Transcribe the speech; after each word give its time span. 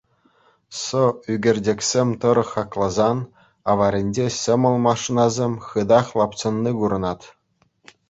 Сӑ 0.81 1.03
ӳкерчӗксем 1.33 2.09
тӑрӑх 2.21 2.49
хакласан, 2.55 3.17
аваринче 3.71 4.27
ҫӑмӑл 4.39 4.75
машинӑсем 4.89 5.53
хытах 5.71 6.07
лапчӑнни 6.21 6.71
курӑнать. 6.83 7.25